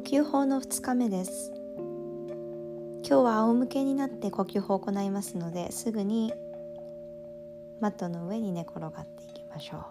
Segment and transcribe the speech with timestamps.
[0.00, 1.52] 呼吸法の2日目です。
[3.06, 6.32] 今日は仰向けになって呼吸法を行いますのですぐに
[7.82, 9.84] マットの上に寝転がっていきましょ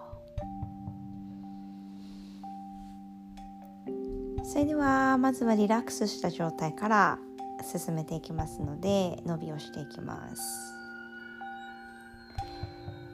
[4.42, 4.46] う。
[4.48, 7.20] それではまずはリラックスした状態から
[7.64, 10.79] 進めていきますので伸びをしていきます。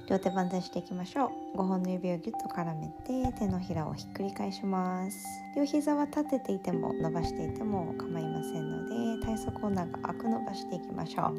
[0.08, 2.88] 両手万歳していきましょう5本の指をギュッと絡め
[3.32, 5.25] て手のひらをひっくり返します。
[5.56, 11.36] 両膝は立てていても伸ばしていても構いませんので体側を長く伸ばしていきましょう。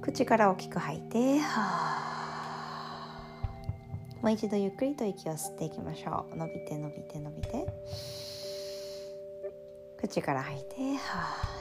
[0.00, 1.40] 口から大きく吐いて
[4.22, 6.36] もう一度ゆっくりと息を吸っていきましょう。
[6.36, 7.66] 伸びて伸びて伸びて。
[9.98, 10.76] 口から吐いて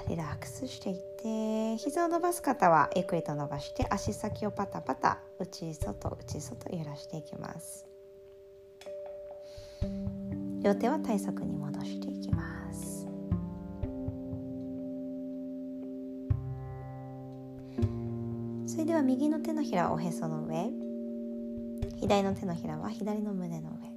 [0.09, 7.85] リラックスしていって膝を伸ばす方はゆっくりと伸ばして足先をパタパタ内外内外揺らしていきます。
[10.61, 13.07] 両手は体側に戻していきます。
[18.67, 20.69] それでは右の手のひらはおへその上
[22.01, 23.92] 左の手のひらは左の胸の上。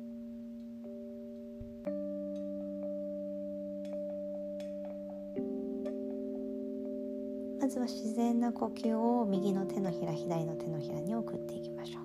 [7.66, 12.04] まずは自然な呼吸を右の手のひら左の手のひらに送っていきましょう。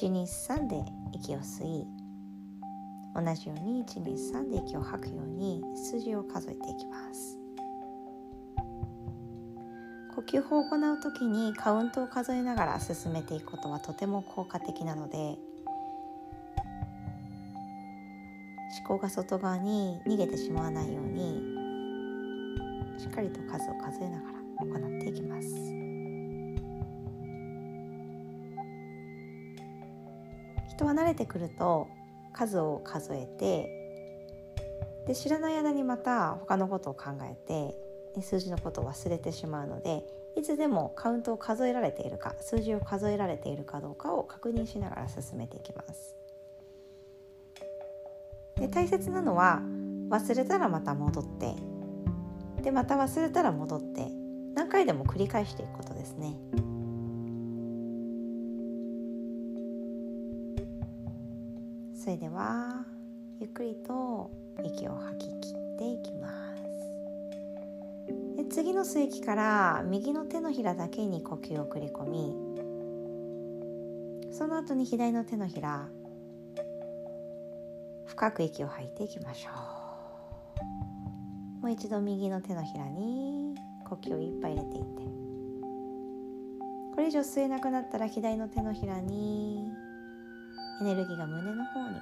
[0.00, 1.84] 123で息を吸い
[3.16, 7.36] 同じように123で息を吐くように数字を数えていきます。
[10.14, 15.36] 呼吸法を行う時にカウントを数えながら進めていくことはとても効果的なので
[18.88, 21.42] 考が外側に逃げてしまわないように
[22.98, 25.48] しっかりと数を数えながら行っていきます。
[30.70, 31.88] 人は慣れてくると
[32.32, 33.68] 数を数えて
[35.06, 37.74] で知らない間にまた他のことを考えて
[38.22, 40.04] 数字のことを忘れてしまうので
[40.36, 46.14] いつでもカウントを数えられているか数字を数えられているかどうかを確認しながら進めていきます。
[48.58, 49.62] で大切なのは
[50.10, 51.54] 忘れたらまた戻って。
[52.62, 54.10] でまた忘れたら戻って。
[54.54, 56.34] 何回でも繰り返していくことですね。
[61.94, 62.84] それでは
[63.38, 64.30] ゆっくりと
[64.64, 66.58] 息を吐き切っていきます。
[68.36, 72.34] で次の吸息から右の手のひらだけに呼吸を繰り込み
[74.32, 75.88] その後に左の手のひら
[78.18, 79.50] 深く息を吐いていきましょ
[81.60, 81.62] う。
[81.62, 83.54] もう一度右の手のひらに
[83.88, 85.02] 呼吸をいっぱい入れていって。
[86.96, 89.70] これ以上吸えなくなったら左の手のひらに
[90.80, 91.96] エネルギーが胸の方に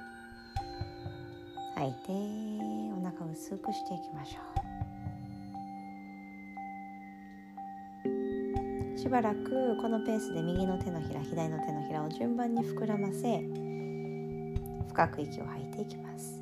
[1.75, 1.97] 吐いて
[2.99, 4.39] お腹を薄くしていきましょ
[8.95, 8.97] う。
[8.97, 13.66] しばらくこのペースで右の手のひら左の手のひらを順番に膨らませ
[14.97, 16.41] 深く息を吐いていきます。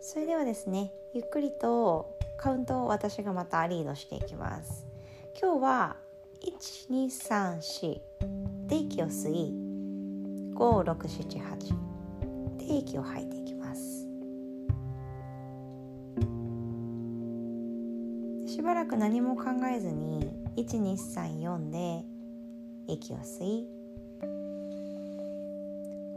[0.00, 4.86] それではですねゆっくりとカウントを私がまたリードしていきます。
[5.40, 5.96] 今日は
[6.68, 7.98] 1234
[8.68, 9.52] で息を吸い
[10.54, 13.41] 5678で息を吐いていきます。
[18.82, 22.04] らく何も考えずに1234で
[22.88, 23.68] 息を吸い。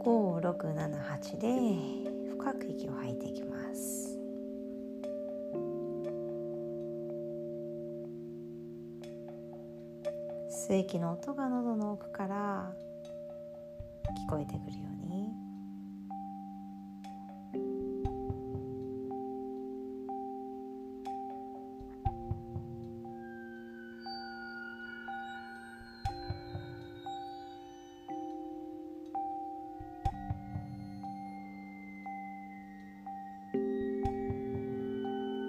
[0.04, 1.48] 5678で
[2.30, 4.18] 深く息を吐いていきます。
[10.68, 12.72] 吸息の音が喉の奥から
[14.26, 15.45] 聞こえてくるように。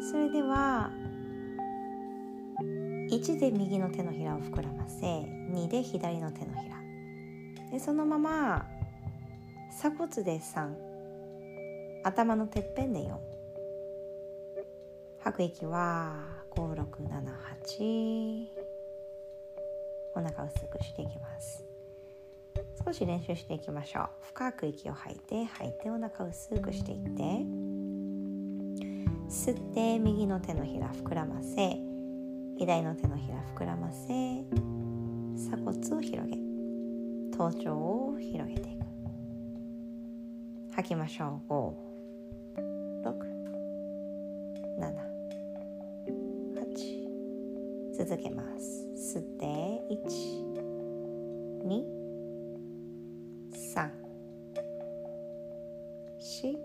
[0.10, 0.90] それでは
[3.12, 6.78] 1で右の手のひらを膨らませ2で左の手のひら。
[7.72, 8.66] でそのまま
[9.70, 10.74] 鎖骨で3
[12.06, 13.18] 頭のてっぺんで4
[15.20, 18.48] 吐く息は5678
[20.16, 21.66] お腹薄くしていきます。
[22.86, 24.10] 少し練習していきましょう。
[24.22, 27.67] 深く息を吐いて吐いてお腹薄くしていって。
[29.30, 31.78] 吸って右の手のひら膨らませ
[32.58, 34.46] 左の手のひら膨らませ
[35.36, 36.38] 鎖骨を広げ
[37.38, 38.78] 頭頂を広げていく。
[40.76, 41.52] 吐きましょう。
[41.52, 41.68] 567
[47.98, 48.86] 続けます。
[49.18, 49.46] 吸って
[51.66, 53.90] 123
[56.20, 56.60] 吐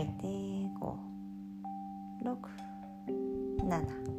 [0.00, 0.26] いて
[2.22, 4.10] 567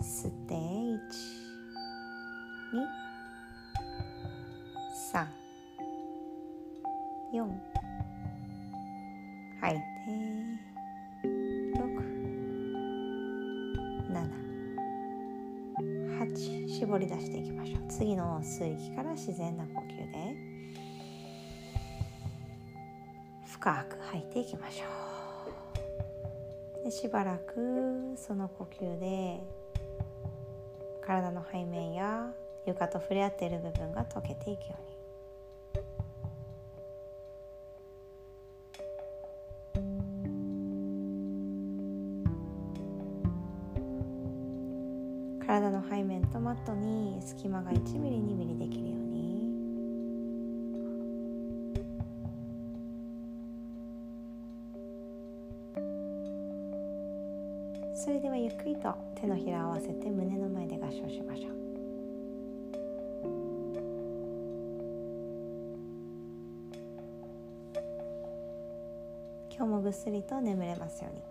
[0.00, 0.98] 吸って1
[2.72, 2.86] 2
[5.12, 5.26] 3
[7.34, 7.48] 4
[9.60, 9.82] 吐いて
[11.74, 11.80] 6
[14.10, 14.14] 7
[16.20, 20.55] 8絞り出していきましょう次の吸う息から自然な呼吸で
[23.66, 24.84] 深く吐いていきましょ
[26.80, 26.84] う。
[26.84, 29.40] でしばらくその呼吸で
[31.04, 32.30] 体の背面や
[32.64, 34.86] 床と触れ合っている部分が溶けていくように。
[45.44, 49.05] 体の背面とマットに隙間が1ミリ2ミリできるように。
[57.98, 61.56] それではゆっくりと手のひらを合わせて胸の前で合掌しましょう
[69.50, 71.22] 今日もぐっすりと眠れますように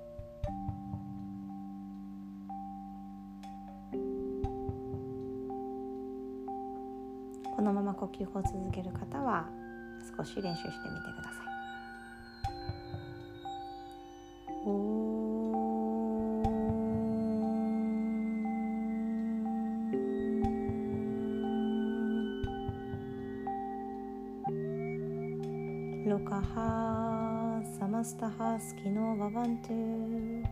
[7.56, 9.48] このまま呼吸を続ける方は
[10.18, 11.55] 少し練習してみてください。
[26.16, 30.48] Lokaha samastaha skino vavantu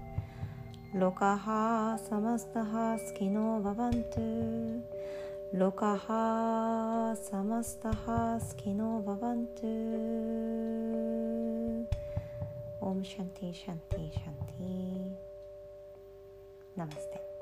[0.93, 4.27] Lokaha samastaha skino vavantu
[5.55, 9.71] Lokaha samastaha skino vavantu
[12.81, 15.15] Om Shanti Shanti Shanti
[16.75, 17.32] Namaste